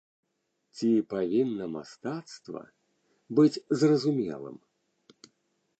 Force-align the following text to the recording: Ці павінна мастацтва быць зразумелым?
Ці 0.77 0.87
павінна 1.13 1.65
мастацтва 1.75 2.61
быць 3.41 3.61
зразумелым? 3.83 4.57